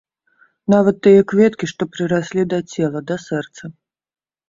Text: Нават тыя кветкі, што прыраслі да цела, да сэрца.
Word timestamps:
Нават 0.73 0.95
тыя 1.09 1.21
кветкі, 1.33 1.71
што 1.73 1.89
прыраслі 1.93 2.49
да 2.57 2.65
цела, 2.75 2.99
да 3.13 3.23
сэрца. 3.31 3.63